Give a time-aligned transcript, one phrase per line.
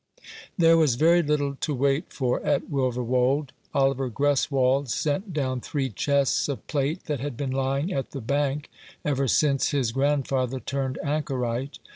[0.57, 3.51] There was very little to wait for at Wilverwold.
[3.71, 8.71] Oliver Greswold sent down three chests of plate that had been lying at the Bank
[9.05, 11.77] ever since his grandfather turned anchorite.